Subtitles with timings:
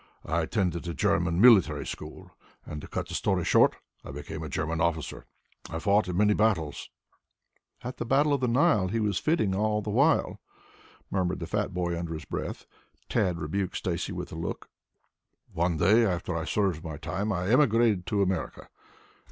[0.25, 2.31] I attended a German military school
[2.65, 5.27] and, to cut the story short, I became a German officer.
[5.69, 6.89] I fought in many battles"
[7.83, 10.41] "At the battle of the Nile he was fitting all the while,"
[11.11, 12.65] murmured the fat boy under his breath.
[13.09, 14.71] Tad rebuked Stacy with a look.
[15.53, 18.69] "One day, after I had served my time, I emigrated to America.